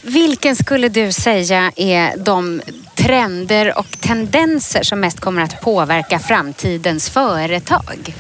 vilken 0.03 0.57
skulle 0.57 0.89
du 0.89 1.13
säga 1.13 1.73
är 1.77 2.17
de 2.17 2.63
trender 2.95 3.79
och 3.79 4.01
tendenser 4.01 4.83
som 4.83 5.01
mest 5.01 5.21
kommer 5.21 5.43
att 5.43 5.61
påverka 5.61 6.19
framtidens 6.19 7.11
företag? 7.11 8.15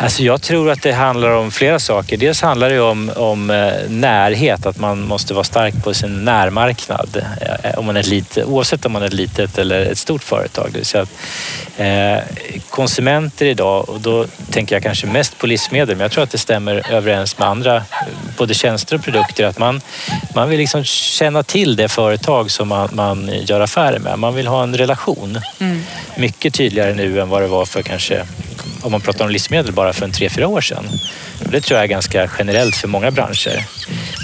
Alltså 0.00 0.22
jag 0.22 0.42
tror 0.42 0.70
att 0.70 0.82
det 0.82 0.92
handlar 0.92 1.30
om 1.30 1.50
flera 1.50 1.78
saker. 1.78 2.16
Dels 2.16 2.42
handlar 2.42 2.70
det 2.70 2.80
om, 2.80 3.12
om 3.16 3.50
eh, 3.50 3.72
närhet, 3.88 4.66
att 4.66 4.78
man 4.78 5.00
måste 5.00 5.34
vara 5.34 5.44
stark 5.44 5.84
på 5.84 5.94
sin 5.94 6.24
närmarknad. 6.24 7.22
Eh, 7.62 7.78
om 7.78 7.86
man 7.86 7.96
är 7.96 8.02
lite, 8.02 8.44
oavsett 8.44 8.86
om 8.86 8.92
man 8.92 9.02
är 9.02 9.06
ett 9.06 9.12
litet 9.12 9.58
eller 9.58 9.82
ett 9.82 9.98
stort 9.98 10.22
företag. 10.22 10.70
Det 10.72 10.94
att, 10.94 11.08
eh, 11.76 12.18
konsumenter 12.70 13.46
idag, 13.46 13.88
och 13.88 14.00
då 14.00 14.26
tänker 14.50 14.76
jag 14.76 14.82
kanske 14.82 15.06
mest 15.06 15.38
på 15.38 15.46
livsmedel, 15.46 15.96
men 15.96 16.02
jag 16.02 16.12
tror 16.12 16.24
att 16.24 16.30
det 16.30 16.38
stämmer 16.38 16.92
överens 16.92 17.38
med 17.38 17.48
andra, 17.48 17.82
både 18.36 18.54
tjänster 18.54 18.96
och 18.96 19.02
produkter, 19.02 19.44
att 19.44 19.58
man, 19.58 19.80
man 20.34 20.48
vill 20.48 20.58
liksom 20.58 20.84
känna 20.84 21.42
till 21.42 21.76
det 21.76 21.88
företag 21.88 22.50
som 22.50 22.68
man, 22.68 22.88
man 22.92 23.30
gör 23.42 23.60
affärer 23.60 23.98
med. 23.98 24.18
Man 24.18 24.34
vill 24.34 24.46
ha 24.46 24.62
en 24.62 24.76
relation. 24.76 25.40
Mm. 25.60 25.82
Mycket 26.16 26.54
tydligare 26.54 26.94
nu 26.94 27.20
än 27.20 27.28
vad 27.28 27.42
det 27.42 27.48
var 27.48 27.66
för 27.66 27.82
kanske 27.82 28.24
om 28.86 28.92
man 28.92 29.00
pratar 29.00 29.24
om 29.24 29.30
livsmedel 29.30 29.72
bara 29.72 29.92
för 29.92 30.04
en 30.04 30.12
tre, 30.12 30.28
fyra 30.28 30.48
år 30.48 30.60
sedan. 30.60 30.84
Det 31.40 31.60
tror 31.60 31.76
jag 31.76 31.84
är 31.84 31.88
ganska 31.88 32.30
generellt 32.38 32.76
för 32.76 32.88
många 32.88 33.10
branscher. 33.10 33.64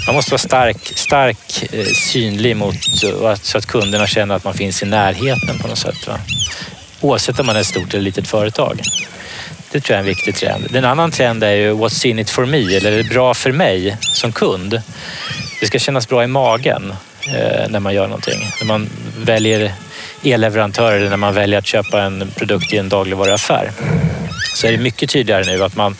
Man 0.07 0.15
måste 0.15 0.31
vara 0.31 0.39
stark, 0.39 0.91
stark 0.95 1.73
eh, 1.73 1.85
synlig 1.85 2.57
mot, 2.57 2.75
eh, 3.03 3.35
så 3.41 3.57
att 3.57 3.65
kunderna 3.65 4.07
känner 4.07 4.35
att 4.35 4.43
man 4.43 4.53
finns 4.53 4.83
i 4.83 4.85
närheten 4.85 5.59
på 5.61 5.67
något 5.67 5.77
sätt. 5.77 6.07
Va? 6.07 6.19
Oavsett 7.01 7.39
om 7.39 7.45
man 7.45 7.55
är 7.55 7.59
ett 7.59 7.65
stort 7.65 7.93
eller 7.93 8.03
litet 8.03 8.27
företag. 8.27 8.81
Det 9.71 9.79
tror 9.79 9.95
jag 9.95 9.97
är 9.97 10.09
en 10.09 10.15
viktig 10.15 10.35
trend. 10.35 10.75
En 10.75 10.85
annan 10.85 11.11
trend 11.11 11.43
är 11.43 11.51
ju 11.51 11.73
what's 11.73 12.05
in 12.05 12.19
it 12.19 12.29
for 12.29 12.45
me, 12.45 12.75
eller 12.75 12.91
är 12.91 12.97
det 12.97 13.09
bra 13.09 13.33
för 13.33 13.51
mig 13.51 13.97
som 14.01 14.31
kund? 14.31 14.81
Det 15.59 15.65
ska 15.65 15.79
kännas 15.79 16.07
bra 16.07 16.23
i 16.23 16.27
magen 16.27 16.93
eh, 17.27 17.69
när 17.69 17.79
man 17.79 17.93
gör 17.93 18.07
någonting. 18.07 18.47
När 18.59 18.67
man 18.67 18.89
väljer 19.17 19.73
elleverantör 20.23 20.93
eller 20.93 21.09
när 21.09 21.17
man 21.17 21.33
väljer 21.33 21.59
att 21.59 21.65
köpa 21.65 22.01
en 22.01 22.31
produkt 22.35 22.73
i 22.73 22.77
en 22.77 22.89
dagligvaruaffär 22.89 23.71
så 24.55 24.67
är 24.67 24.71
det 24.71 24.77
mycket 24.77 25.09
tydligare 25.09 25.43
nu 25.43 25.63
att 25.63 25.75
man 25.75 25.95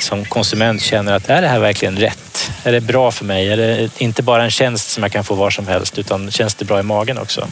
som 0.00 0.24
konsument 0.24 0.82
känner 0.82 1.12
att 1.12 1.30
är 1.30 1.42
det 1.42 1.48
här 1.48 1.58
verkligen 1.58 1.96
rätt? 1.96 2.50
Är 2.64 2.72
det 2.72 2.80
bra 2.80 3.10
för 3.10 3.24
mig? 3.24 3.52
Är 3.52 3.56
det 3.56 3.88
inte 3.98 4.22
bara 4.22 4.44
en 4.44 4.50
tjänst 4.50 4.90
som 4.90 5.02
jag 5.02 5.12
kan 5.12 5.24
få 5.24 5.34
var 5.34 5.50
som 5.50 5.68
helst 5.68 5.98
utan 5.98 6.30
känns 6.30 6.54
det 6.54 6.64
bra 6.64 6.80
i 6.80 6.82
magen 6.82 7.18
också? 7.18 7.48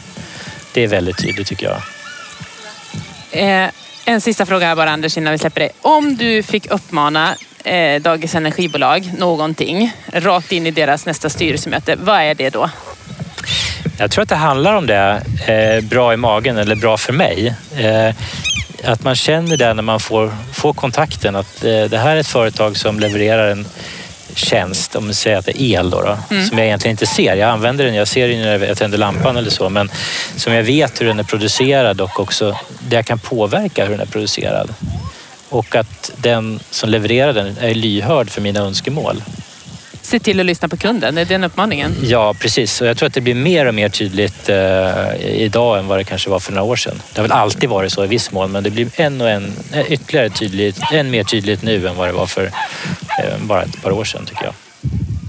Det 0.73 0.83
är 0.83 0.87
väldigt 0.87 1.17
tydligt 1.17 1.47
tycker 1.47 1.65
jag. 1.65 1.81
Eh, 3.31 3.69
en 4.05 4.21
sista 4.21 4.45
fråga 4.45 4.67
här 4.67 4.75
bara 4.75 4.91
Anders 4.91 5.17
innan 5.17 5.31
vi 5.31 5.37
släpper 5.37 5.59
dig. 5.59 5.71
Om 5.81 6.17
du 6.17 6.43
fick 6.43 6.71
uppmana 6.71 7.35
eh, 7.63 8.01
Dagens 8.01 8.35
Energibolag 8.35 9.13
någonting 9.17 9.93
rakt 10.13 10.51
in 10.51 10.67
i 10.67 10.71
deras 10.71 11.05
nästa 11.05 11.29
styrelsemöte, 11.29 11.95
vad 11.95 12.21
är 12.21 12.35
det 12.35 12.49
då? 12.49 12.69
Jag 13.97 14.11
tror 14.11 14.23
att 14.23 14.29
det 14.29 14.35
handlar 14.35 14.73
om 14.73 14.87
det, 14.87 15.23
eh, 15.47 15.83
bra 15.83 16.13
i 16.13 16.17
magen 16.17 16.57
eller 16.57 16.75
bra 16.75 16.97
för 16.97 17.13
mig. 17.13 17.55
Eh, 17.77 18.15
att 18.85 19.03
man 19.03 19.15
känner 19.15 19.57
det 19.57 19.73
när 19.73 19.83
man 19.83 19.99
får, 19.99 20.31
får 20.53 20.73
kontakten 20.73 21.35
att 21.35 21.63
eh, 21.63 21.83
det 21.83 21.97
här 21.97 22.15
är 22.15 22.19
ett 22.19 22.27
företag 22.27 22.77
som 22.77 22.99
levererar 22.99 23.51
en 23.51 23.65
tjänst, 24.35 24.95
om 24.95 25.07
vi 25.07 25.13
säger 25.13 25.37
att 25.37 25.45
det 25.45 25.61
är 25.61 25.79
el 25.79 25.89
då, 25.89 26.01
då 26.01 26.17
mm. 26.35 26.47
som 26.47 26.57
jag 26.57 26.67
egentligen 26.67 26.93
inte 26.93 27.05
ser. 27.05 27.35
Jag 27.35 27.49
använder 27.49 27.85
den, 27.85 27.95
jag 27.95 28.07
ser 28.07 28.27
den 28.27 28.41
när 28.41 28.67
jag 28.67 28.77
tänder 28.77 28.97
lampan 28.97 29.37
eller 29.37 29.49
så, 29.49 29.69
men 29.69 29.91
som 30.35 30.53
jag 30.53 30.63
vet 30.63 31.01
hur 31.01 31.05
den 31.05 31.19
är 31.19 31.23
producerad 31.23 32.01
och 32.01 32.19
också 32.19 32.57
där 32.79 32.97
jag 32.97 33.05
kan 33.05 33.19
påverka 33.19 33.83
hur 33.83 33.91
den 33.91 33.99
är 33.99 34.05
producerad. 34.11 34.73
Och 35.49 35.75
att 35.75 36.11
den 36.17 36.59
som 36.69 36.89
levererar 36.89 37.33
den 37.33 37.57
är 37.57 37.73
lyhörd 37.73 38.29
för 38.29 38.41
mina 38.41 38.59
önskemål 38.59 39.23
se 40.05 40.19
till 40.19 40.39
att 40.39 40.45
lyssna 40.45 40.67
på 40.67 40.77
kunden. 40.77 41.17
Är 41.17 41.25
det 41.25 41.33
den 41.33 41.43
uppmaningen? 41.43 41.95
Ja, 42.01 42.33
precis. 42.33 42.81
Och 42.81 42.87
jag 42.87 42.97
tror 42.97 43.07
att 43.07 43.13
det 43.13 43.21
blir 43.21 43.35
mer 43.35 43.65
och 43.65 43.75
mer 43.75 43.89
tydligt 43.89 44.49
eh, 44.49 45.15
idag 45.25 45.79
än 45.79 45.87
vad 45.87 45.99
det 45.99 46.03
kanske 46.03 46.29
var 46.29 46.39
för 46.39 46.51
några 46.51 46.63
år 46.63 46.75
sedan. 46.75 47.01
Det 47.13 47.21
har 47.21 47.27
väl 47.27 47.31
alltid 47.31 47.69
varit 47.69 47.93
så 47.93 48.03
i 48.03 48.07
viss 48.07 48.31
mån, 48.31 48.51
men 48.51 48.63
det 48.63 48.69
blir 48.69 48.89
en 48.95 49.21
och 49.21 49.29
en, 49.29 49.53
ytterligare 49.87 50.29
tydligt, 50.29 50.79
än 50.91 51.11
mer 51.11 51.23
tydligt 51.23 51.61
nu 51.61 51.87
än 51.87 51.95
vad 51.95 52.07
det 52.07 52.13
var 52.13 52.25
för 52.25 52.45
eh, 52.45 53.37
bara 53.41 53.63
ett 53.63 53.81
par 53.81 53.91
år 53.91 54.03
sedan 54.03 54.25
tycker 54.25 54.43
jag. 54.43 54.53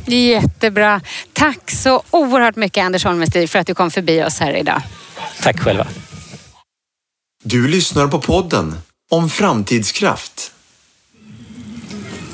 Jättebra. 0.07 1.00
Tack 1.33 1.71
så 1.71 2.02
oerhört 2.11 2.57
mycket 2.57 2.85
Anders 2.85 3.04
Holmestig 3.04 3.50
för 3.50 3.59
att 3.59 3.66
du 3.66 3.75
kom 3.75 3.90
förbi 3.90 4.23
oss 4.23 4.40
här 4.40 4.57
idag. 4.57 4.83
Tack 5.43 5.61
själva. 5.61 5.87
Du 7.45 7.69
lyssnar 7.69 8.07
på 8.07 8.21
podden 8.21 8.76
om 9.11 9.31
framtidskraft 9.31 10.53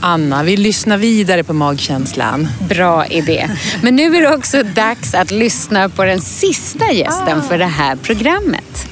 Anna, 0.03 0.43
vi 0.43 0.57
lyssnar 0.57 0.99
vidare 0.99 1.45
på 1.45 1.53
magkänslan. 1.53 2.49
Bra 2.69 3.07
idé. 3.07 3.51
Men 3.83 3.97
nu 3.97 4.17
är 4.17 4.23
det 4.23 4.35
också 4.35 4.63
dags 4.63 5.15
att 5.15 5.31
lyssna 5.31 5.89
på 5.89 6.05
den 6.05 6.21
sista 6.21 6.93
gästen 6.93 7.39
ah. 7.39 7.49
för 7.49 7.59
det 7.59 7.67
här 7.67 7.97
programmet. 7.97 8.87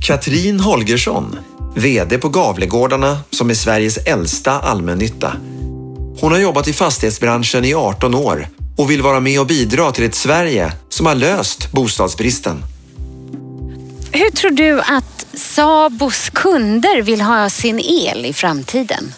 Katrin 0.00 0.60
Holgersson, 0.60 1.38
VD 1.76 2.18
på 2.18 2.28
Gavlegårdarna 2.28 3.18
som 3.30 3.50
är 3.50 3.54
Sveriges 3.54 3.96
äldsta 3.96 4.52
allmännytta. 4.52 5.32
Hon 6.20 6.32
har 6.32 6.38
jobbat 6.38 6.68
i 6.68 6.72
fastighetsbranschen 6.72 7.64
i 7.64 7.74
18 7.74 8.14
år 8.14 8.48
och 8.76 8.90
vill 8.90 9.02
vara 9.02 9.20
med 9.20 9.40
och 9.40 9.46
bidra 9.46 9.92
till 9.92 10.04
ett 10.04 10.14
Sverige 10.14 10.72
som 10.88 11.06
har 11.06 11.14
löst 11.14 11.72
bostadsbristen. 11.72 12.62
Hur 14.12 14.30
tror 14.30 14.50
du 14.50 14.80
att 14.80 15.26
Sabos 15.34 16.30
kunder 16.30 17.02
vill 17.02 17.20
ha 17.20 17.50
sin 17.50 17.80
el 17.80 18.26
i 18.26 18.32
framtiden? 18.32 19.12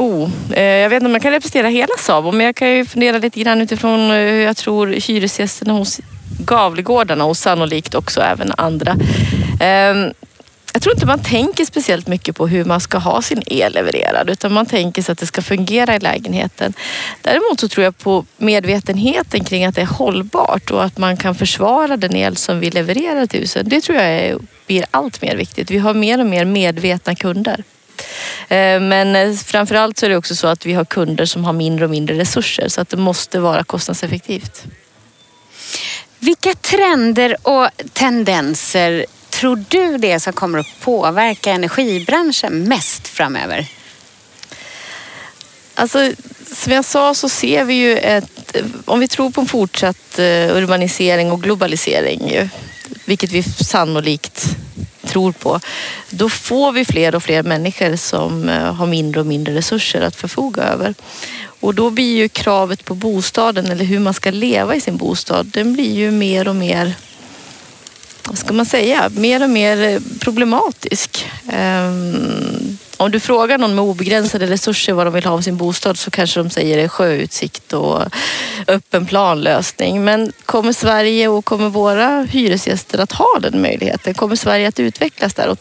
Oh, 0.00 0.30
eh, 0.52 0.62
jag 0.62 0.90
vet 0.90 0.96
inte 0.96 1.06
om 1.06 1.12
jag 1.12 1.22
kan 1.22 1.32
representera 1.32 1.68
hela 1.68 1.92
Sabo 1.98 2.32
men 2.32 2.46
jag 2.46 2.56
kan 2.56 2.70
ju 2.70 2.84
fundera 2.84 3.18
lite 3.18 3.40
grann 3.40 3.60
utifrån 3.60 4.10
eh, 4.10 4.16
hur 4.16 4.40
jag 4.40 4.56
tror 4.56 4.86
hyresgästerna 4.86 5.72
hos 5.72 6.00
Gavlegårdarna 6.38 7.24
och 7.24 7.36
sannolikt 7.36 7.94
också 7.94 8.20
även 8.20 8.52
andra. 8.56 8.96
Eh, 9.60 10.12
jag 10.72 10.82
tror 10.82 10.94
inte 10.94 11.06
man 11.06 11.22
tänker 11.22 11.64
speciellt 11.64 12.06
mycket 12.06 12.36
på 12.36 12.46
hur 12.46 12.64
man 12.64 12.80
ska 12.80 12.98
ha 12.98 13.22
sin 13.22 13.42
el 13.46 13.72
levererad 13.72 14.30
utan 14.30 14.52
man 14.52 14.66
tänker 14.66 15.02
sig 15.02 15.12
att 15.12 15.18
det 15.18 15.26
ska 15.26 15.42
fungera 15.42 15.96
i 15.96 15.98
lägenheten. 15.98 16.72
Däremot 17.22 17.60
så 17.60 17.68
tror 17.68 17.84
jag 17.84 17.98
på 17.98 18.24
medvetenheten 18.36 19.44
kring 19.44 19.64
att 19.64 19.74
det 19.74 19.80
är 19.80 19.86
hållbart 19.86 20.70
och 20.70 20.84
att 20.84 20.98
man 20.98 21.16
kan 21.16 21.34
försvara 21.34 21.96
den 21.96 22.16
el 22.16 22.36
som 22.36 22.60
vi 22.60 22.70
levererar 22.70 23.26
till 23.26 23.40
husen. 23.40 23.68
Det 23.68 23.80
tror 23.80 23.98
jag 23.98 24.06
är, 24.06 24.38
blir 24.66 24.84
allt 24.90 25.22
mer 25.22 25.36
viktigt. 25.36 25.70
Vi 25.70 25.78
har 25.78 25.94
mer 25.94 26.20
och 26.20 26.26
mer 26.26 26.44
medvetna 26.44 27.14
kunder. 27.14 27.64
Eh, 28.48 28.80
men 28.80 29.16
eh, 29.16 29.34
framförallt 29.34 29.98
så 29.98 30.06
är 30.06 30.10
det 30.10 30.16
också 30.16 30.36
så 30.36 30.46
att 30.46 30.66
vi 30.66 30.72
har 30.72 30.84
kunder 30.84 31.24
som 31.24 31.44
har 31.44 31.52
mindre 31.52 31.84
och 31.84 31.90
mindre 31.90 32.18
resurser 32.18 32.68
så 32.68 32.80
att 32.80 32.88
det 32.88 32.96
måste 32.96 33.40
vara 33.40 33.64
kostnadseffektivt. 33.64 34.64
Vilka 36.18 36.54
trender 36.54 37.36
och 37.42 37.68
tendenser 37.92 39.06
tror 39.30 39.64
du 39.68 39.98
det 39.98 40.20
som 40.20 40.32
kommer 40.32 40.58
att 40.58 40.80
påverka 40.80 41.50
energibranschen 41.52 42.62
mest 42.62 43.08
framöver? 43.08 43.66
Alltså, 45.74 46.12
som 46.54 46.72
jag 46.72 46.84
sa 46.84 47.14
så 47.14 47.28
ser 47.28 47.64
vi 47.64 47.74
ju 47.74 47.96
ett, 47.98 48.56
om 48.84 49.00
vi 49.00 49.08
tror 49.08 49.30
på 49.30 49.40
en 49.40 49.46
fortsatt 49.46 50.18
eh, 50.18 50.56
urbanisering 50.56 51.32
och 51.32 51.42
globalisering, 51.42 52.50
vilket 53.10 53.32
vi 53.32 53.42
sannolikt 53.42 54.56
tror 55.04 55.32
på, 55.32 55.60
då 56.10 56.28
får 56.28 56.72
vi 56.72 56.84
fler 56.84 57.14
och 57.14 57.22
fler 57.22 57.42
människor 57.42 57.96
som 57.96 58.48
eh, 58.48 58.74
har 58.74 58.86
mindre 58.86 59.20
och 59.20 59.26
mindre 59.26 59.54
resurser 59.54 60.00
att 60.00 60.16
förfoga 60.16 60.62
över. 60.62 60.94
Och 61.60 61.74
då 61.74 61.90
blir 61.90 62.16
ju 62.16 62.28
kravet 62.28 62.84
på 62.84 62.94
bostaden 62.94 63.66
eller 63.66 63.84
hur 63.84 63.98
man 63.98 64.14
ska 64.14 64.30
leva 64.30 64.76
i 64.76 64.80
sin 64.80 64.96
bostad, 64.96 65.46
den 65.46 65.72
blir 65.72 65.94
ju 65.94 66.10
mer 66.10 66.48
och 66.48 66.56
mer 66.56 66.94
vad 68.28 68.38
ska 68.38 68.52
man 68.52 68.66
säga, 68.66 69.10
mer 69.14 69.42
och 69.42 69.50
mer 69.50 69.82
eh, 69.82 70.00
problematisk. 70.20 71.26
Ehm, 71.52 72.78
om 73.00 73.10
du 73.10 73.20
frågar 73.20 73.58
någon 73.58 73.74
med 73.74 73.84
obegränsade 73.84 74.46
resurser 74.46 74.92
vad 74.92 75.06
de 75.06 75.14
vill 75.14 75.24
ha 75.24 75.32
av 75.32 75.40
sin 75.40 75.56
bostad 75.56 75.98
så 75.98 76.10
kanske 76.10 76.40
de 76.40 76.50
säger 76.50 76.88
sjöutsikt 76.88 77.72
och 77.72 78.02
öppen 78.66 79.06
planlösning. 79.06 80.04
Men 80.04 80.32
kommer 80.46 80.72
Sverige 80.72 81.28
och 81.28 81.44
kommer 81.44 81.68
våra 81.68 82.26
hyresgäster 82.30 82.98
att 82.98 83.12
ha 83.12 83.38
den 83.40 83.62
möjligheten? 83.62 84.14
Kommer 84.14 84.36
Sverige 84.36 84.68
att 84.68 84.80
utvecklas 84.80 85.34
där? 85.34 85.56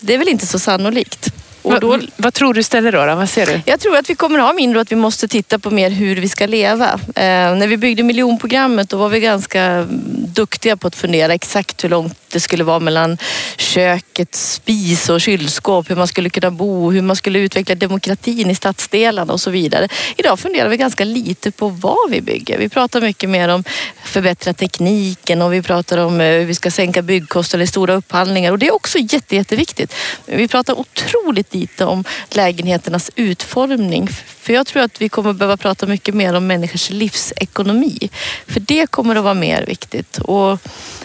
Det 0.00 0.14
är 0.14 0.18
väl 0.18 0.28
inte 0.28 0.46
så 0.46 0.58
sannolikt. 0.58 1.32
Och 1.62 1.80
då, 1.80 1.98
vad, 2.16 2.34
tror 2.34 2.54
du 2.54 2.62
ställer 2.62 2.92
då, 2.92 3.06
då? 3.06 3.14
Vad 3.14 3.28
ser 3.28 3.46
du? 3.46 3.60
jag 3.64 3.80
tror 3.80 3.96
att 3.96 4.10
vi 4.10 4.14
kommer 4.14 4.38
ha 4.38 4.52
mindre 4.52 4.78
och 4.78 4.82
att 4.82 4.92
vi 4.92 4.96
måste 4.96 5.28
titta 5.28 5.58
på 5.58 5.70
mer 5.70 5.90
hur 5.90 6.16
vi 6.16 6.28
ska 6.28 6.46
leva. 6.46 6.92
Eh, 6.92 7.54
när 7.54 7.66
vi 7.66 7.76
byggde 7.76 8.02
miljonprogrammet 8.02 8.88
då 8.88 8.96
var 8.96 9.08
vi 9.08 9.20
ganska 9.20 9.86
duktiga 10.34 10.76
på 10.76 10.86
att 10.86 10.96
fundera 10.96 11.34
exakt 11.34 11.84
hur 11.84 11.88
långt 11.88 12.16
det 12.28 12.40
skulle 12.40 12.64
vara 12.64 12.80
mellan 12.80 13.18
köket, 13.56 14.34
spis 14.34 15.08
och 15.08 15.20
kylskåp. 15.20 15.90
Hur 15.90 15.96
man 15.96 16.06
skulle 16.06 16.30
kunna 16.30 16.50
bo, 16.50 16.90
hur 16.90 17.02
man 17.02 17.16
skulle 17.16 17.38
utveckla 17.38 17.74
demokratin 17.74 18.50
i 18.50 18.54
stadsdelarna 18.54 19.32
och 19.32 19.40
så 19.40 19.50
vidare. 19.50 19.88
Idag 20.16 20.38
funderar 20.38 20.68
vi 20.68 20.76
ganska 20.76 21.04
lite 21.04 21.50
på 21.50 21.68
vad 21.68 22.10
vi 22.10 22.20
bygger. 22.20 22.58
Vi 22.58 22.68
pratar 22.68 23.00
mycket 23.00 23.30
mer 23.30 23.48
om 23.48 23.64
förbättra 24.04 24.52
tekniken 24.52 25.42
och 25.42 25.52
vi 25.52 25.62
pratar 25.62 25.98
om 25.98 26.20
eh, 26.20 26.26
hur 26.26 26.44
vi 26.44 26.54
ska 26.54 26.70
sänka 26.70 27.02
byggkostnader 27.02 27.64
i 27.64 27.66
stora 27.66 27.94
upphandlingar 27.94 28.52
och 28.52 28.58
det 28.58 28.66
är 28.66 28.74
också 28.74 28.98
jätte, 28.98 29.36
jätteviktigt. 29.36 29.94
Vi 30.26 30.48
pratar 30.48 30.78
otroligt 30.78 31.54
lite 31.54 31.84
om 31.84 32.04
lägenheternas 32.30 33.10
utformning 33.16 34.08
för 34.40 34.52
jag 34.52 34.66
tror 34.66 34.82
att 34.82 35.00
vi 35.00 35.08
kommer 35.08 35.32
behöva 35.32 35.56
prata 35.56 35.86
mycket 35.86 36.14
mer 36.14 36.34
om 36.34 36.46
människors 36.46 36.90
livsekonomi. 36.90 38.10
För 38.46 38.60
det 38.60 38.90
kommer 38.90 39.16
att 39.16 39.24
vara 39.24 39.34
mer 39.34 39.66
viktigt. 39.66 40.19
Och 40.20 40.58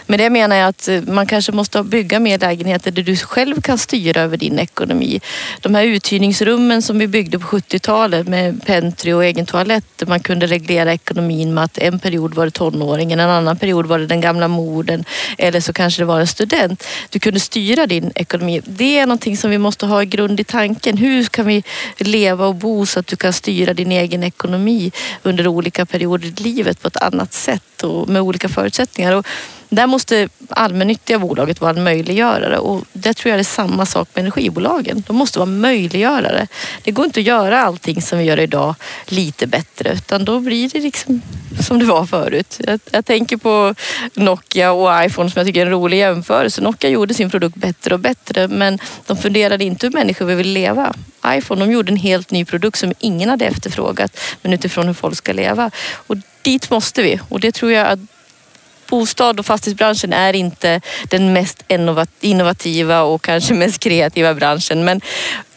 med 0.06 0.18
det 0.18 0.30
menar 0.30 0.56
jag 0.56 0.68
att 0.68 0.88
eh, 0.88 1.02
man 1.02 1.26
kanske 1.26 1.52
måste 1.52 1.82
bygga 1.82 2.20
mer 2.20 2.38
lägenheter 2.38 2.90
där 2.90 3.02
du 3.02 3.16
själv 3.16 3.60
kan 3.60 3.78
styra 3.78 4.20
över 4.20 4.36
din 4.36 4.58
ekonomi. 4.58 5.20
De 5.60 5.74
här 5.74 5.84
uthyrningsrummen 5.84 6.82
som 6.82 6.98
vi 6.98 7.06
byggde 7.06 7.38
på 7.38 7.46
70-talet 7.46 8.28
med 8.28 8.66
pentry 8.66 9.12
och 9.12 9.24
egen 9.24 9.46
toalett 9.46 9.84
där 9.96 10.06
man 10.06 10.20
kunde 10.20 10.46
reglera 10.46 10.92
ekonomin 10.92 11.54
med 11.54 11.64
att 11.64 11.78
en 11.78 11.98
period 11.98 12.34
var 12.34 12.44
det 12.44 12.50
tonåringen, 12.50 13.20
en 13.20 13.30
annan 13.30 13.56
period 13.56 13.86
var 13.86 13.98
det 13.98 14.06
den 14.06 14.20
gamla 14.20 14.48
morden 14.48 15.04
eller 15.38 15.60
så 15.60 15.72
kanske 15.72 16.02
det 16.02 16.06
var 16.06 16.20
en 16.20 16.26
student. 16.26 16.84
Du 17.10 17.18
kunde 17.18 17.40
styra 17.40 17.86
din 17.86 18.12
ekonomi. 18.14 18.60
Det 18.64 18.98
är 18.98 19.06
någonting 19.06 19.36
som 19.36 19.50
vi 19.50 19.58
måste 19.58 19.86
ha 19.86 20.02
i 20.02 20.06
grund 20.06 20.40
i 20.40 20.44
tanken. 20.44 20.96
Hur 20.96 21.24
kan 21.24 21.46
vi 21.46 21.62
leva 21.98 22.46
och 22.46 22.54
bo 22.54 22.86
så 22.86 23.00
att 23.00 23.06
du 23.06 23.16
kan 23.16 23.32
styra 23.32 23.74
din 23.74 23.92
egen 23.92 24.22
ekonomi 24.22 24.92
under 25.22 25.46
olika 25.46 25.86
perioder 25.86 26.28
i 26.28 26.42
livet 26.42 26.82
på 26.82 26.88
ett 26.88 26.96
annat 26.96 27.32
sätt 27.32 27.82
och 27.82 28.08
med 28.08 28.22
olika 28.22 28.48
förutsättningar. 28.48 29.05
Och 29.12 29.26
där 29.68 29.86
måste 29.86 30.28
allmännyttiga 30.48 31.18
bolaget 31.18 31.60
vara 31.60 31.70
en 31.70 31.84
möjliggörare 31.84 32.58
och 32.58 32.84
det 32.92 33.14
tror 33.14 33.30
jag 33.30 33.40
är 33.40 33.44
samma 33.44 33.86
sak 33.86 34.08
med 34.14 34.22
energibolagen. 34.22 35.04
De 35.06 35.16
måste 35.16 35.38
vara 35.38 35.46
möjliggörare. 35.46 36.46
Det 36.82 36.90
går 36.90 37.04
inte 37.04 37.20
att 37.20 37.26
göra 37.26 37.62
allting 37.62 38.02
som 38.02 38.18
vi 38.18 38.24
gör 38.24 38.40
idag 38.40 38.74
lite 39.06 39.46
bättre 39.46 39.92
utan 39.92 40.24
då 40.24 40.40
blir 40.40 40.68
det 40.68 40.80
liksom 40.80 41.22
som 41.60 41.78
det 41.78 41.84
var 41.84 42.06
förut. 42.06 42.60
Jag, 42.66 42.80
jag 42.90 43.04
tänker 43.04 43.36
på 43.36 43.74
Nokia 44.14 44.72
och 44.72 45.04
iPhone 45.04 45.30
som 45.30 45.40
jag 45.40 45.46
tycker 45.46 45.60
är 45.60 45.66
en 45.66 45.72
rolig 45.72 45.98
jämförelse. 45.98 46.60
Nokia 46.60 46.90
gjorde 46.90 47.14
sin 47.14 47.30
produkt 47.30 47.56
bättre 47.56 47.94
och 47.94 48.00
bättre 48.00 48.48
men 48.48 48.78
de 49.06 49.16
funderade 49.16 49.64
inte 49.64 49.86
hur 49.86 49.92
människor 49.92 50.26
vill 50.26 50.52
leva. 50.52 50.94
iPhone 51.26 51.64
de 51.64 51.72
gjorde 51.72 51.92
en 51.92 51.96
helt 51.96 52.30
ny 52.30 52.44
produkt 52.44 52.78
som 52.78 52.92
ingen 52.98 53.28
hade 53.28 53.44
efterfrågat 53.44 54.20
men 54.42 54.52
utifrån 54.52 54.86
hur 54.86 54.94
folk 54.94 55.16
ska 55.16 55.32
leva. 55.32 55.70
Och 55.94 56.16
dit 56.42 56.70
måste 56.70 57.02
vi 57.02 57.20
och 57.28 57.40
det 57.40 57.52
tror 57.52 57.72
jag 57.72 57.86
att 57.86 57.98
bostad 58.86 59.40
och 59.40 59.46
fastighetsbranschen 59.46 60.12
är 60.12 60.32
inte 60.32 60.80
den 61.10 61.32
mest 61.32 61.64
innovativa 62.20 63.02
och 63.02 63.22
kanske 63.22 63.54
mest 63.54 63.78
kreativa 63.78 64.34
branschen. 64.34 64.84
Men 64.84 65.00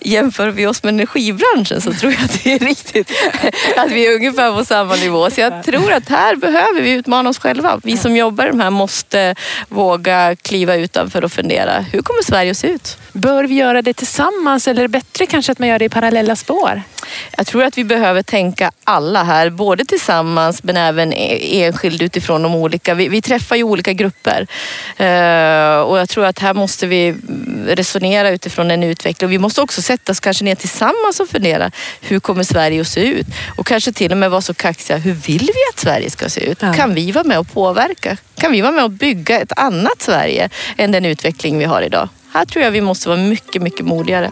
jämför 0.02 0.50
vi 0.50 0.68
oss 0.68 0.84
med 0.84 0.94
energibranschen 0.94 1.82
så 1.82 1.94
tror 1.94 2.12
jag 2.12 2.24
att 2.24 2.44
det 2.44 2.54
är 2.54 2.60
riktigt 2.60 3.12
att 3.78 3.92
vi 3.92 4.08
är 4.08 4.16
ungefär 4.16 4.56
på 4.56 4.66
samma 4.66 4.96
nivå. 4.96 5.30
Så 5.30 5.42
jag 5.42 5.64
tror 5.64 5.94
att 5.94 6.10
här 6.10 6.36
behöver 6.36 6.82
vi 6.82 6.92
utmana 6.92 7.30
oss 7.30 7.40
själva. 7.40 7.80
Vi 7.84 7.98
som 7.98 8.16
jobbar 8.16 8.46
i 8.46 8.50
de 8.50 8.60
här 8.60 8.70
måste 8.70 9.36
våga 9.70 10.36
kliva 10.36 10.76
utanför 10.76 11.24
och 11.24 11.32
fundera. 11.32 11.80
Hur 11.80 12.02
kommer 12.02 12.24
Sverige 12.24 12.52
att 12.52 12.58
se 12.58 12.68
ut? 12.68 12.98
Bör 13.14 13.44
vi 13.44 13.56
göra 13.56 13.82
det 13.82 13.94
tillsammans 13.94 14.68
eller 14.68 14.82
är 14.82 14.88
det 14.88 14.90
bättre 14.90 15.26
kanske 15.26 15.52
att 15.52 15.60
man 15.60 15.68
gör 15.68 15.80
det 15.80 15.86
i 15.86 15.90
parallella 15.90 16.36
spår? 16.36 16.82
Jag 17.38 17.48
tror 17.48 17.64
att 17.64 17.78
vi 17.78 17.84
behöver 17.84 18.24
tänka 18.24 18.72
alla 18.84 19.24
här, 19.24 19.50
både 19.50 19.86
tillsammans 19.86 20.64
men 20.64 20.78
även 20.78 21.14
e- 21.14 21.64
enskilt 21.64 22.02
utifrån 22.02 22.44
de 22.44 22.56
olika. 22.56 22.94
Vi, 22.94 23.08
vi 23.10 23.22
träffar 23.22 23.56
ju 23.56 23.64
olika 23.64 23.94
grupper 23.94 24.42
uh, 25.00 25.82
och 25.82 26.00
jag 26.00 26.10
tror 26.10 26.26
att 26.26 26.40
här 26.40 26.54
måste 26.54 26.88
vi 26.88 27.16
resonera 27.68 28.30
utifrån 28.30 28.72
en 28.72 28.84
utveckling. 28.84 29.30
Vi 29.30 29.38
måste 29.38 29.62
också 29.62 29.82
sätta 29.90 30.12
oss 30.12 30.20
kanske 30.20 30.44
ner 30.46 30.56
tillsammans 30.56 31.20
och 31.20 31.30
fundera. 31.30 31.72
Hur 32.02 32.20
kommer 32.20 32.44
Sverige 32.44 32.82
att 32.82 32.88
se 32.88 33.02
ut? 33.02 33.28
Och 33.58 33.68
kanske 33.68 33.92
till 33.92 34.12
och 34.12 34.18
med 34.18 34.32
vara 34.32 34.42
så 34.42 34.54
kaxiga. 34.54 34.98
Hur 34.98 35.14
vill 35.14 35.50
vi 35.54 35.62
att 35.74 35.80
Sverige 35.80 36.10
ska 36.10 36.30
se 36.30 36.42
ut? 36.42 36.58
Ja. 36.62 36.74
Kan 36.74 36.94
vi 36.94 37.12
vara 37.12 37.24
med 37.24 37.40
och 37.40 37.54
påverka? 37.54 38.18
Kan 38.36 38.52
vi 38.52 38.62
vara 38.62 38.72
med 38.72 38.84
och 38.84 38.92
bygga 38.92 39.40
ett 39.40 39.52
annat 39.56 40.02
Sverige 40.02 40.50
än 40.78 40.92
den 40.92 41.06
utveckling 41.06 41.58
vi 41.58 41.66
har 41.66 41.82
idag? 41.82 42.10
Här 42.34 42.46
tror 42.46 42.64
jag 42.66 42.72
vi 42.72 42.82
måste 42.82 43.10
vara 43.10 43.20
mycket, 43.20 43.62
mycket 43.62 43.86
modigare. 43.86 44.32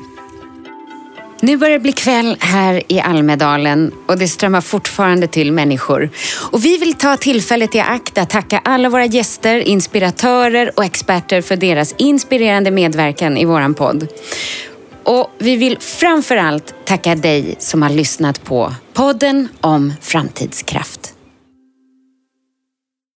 Nu 1.42 1.58
börjar 1.58 1.74
det 1.74 1.80
bli 1.80 1.92
kväll 1.92 2.38
här 2.40 2.84
i 2.88 3.00
Almedalen 3.00 3.92
och 4.08 4.18
det 4.18 4.28
strömmar 4.28 4.62
fortfarande 4.62 5.28
till 5.28 5.52
människor. 5.52 6.10
Och 6.52 6.66
vi 6.66 6.78
vill 6.78 6.94
ta 6.94 7.18
tillfället 7.18 7.76
i 7.76 7.80
akt 7.80 8.18
att 8.18 8.30
tacka 8.30 8.62
alla 8.64 8.90
våra 8.90 9.06
gäster, 9.06 9.60
inspiratörer 9.60 10.72
och 10.76 10.86
experter 10.86 11.42
för 11.42 11.56
deras 11.56 11.96
inspirerande 11.98 12.72
medverkan 12.72 13.38
i 13.38 13.46
våran 13.46 13.74
podd. 13.74 14.08
Och 15.08 15.32
vi 15.38 15.56
vill 15.56 15.78
framför 15.80 16.38
allt 16.38 16.86
tacka 16.86 17.16
dig 17.16 17.56
som 17.60 17.82
har 17.82 17.90
lyssnat 17.90 18.44
på 18.44 18.74
podden 18.94 19.48
om 19.62 19.94
framtidskraft. 20.02 20.97